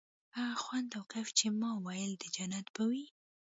[0.37, 3.05] هغه خوند او کيف چې ما ويل د جنت به وي.